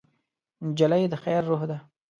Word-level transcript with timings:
نجلۍ 0.67 1.03
د 1.11 1.13
خیر 1.23 1.41
روح 1.49 1.61
ده. 1.69 1.77